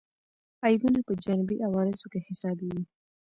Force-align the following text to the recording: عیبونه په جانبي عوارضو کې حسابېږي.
عیبونه 0.65 0.99
په 1.07 1.13
جانبي 1.23 1.55
عوارضو 1.67 2.05
کې 2.11 2.19
حسابېږي. 2.27 2.83